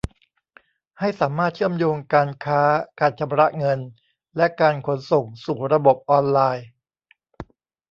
[0.99, 2.61] ให้สามารถเชื่อมโยงการค้า
[2.99, 3.79] การชำระเงิน
[4.37, 6.67] และการขนส่งสู่ระบบออนไลน์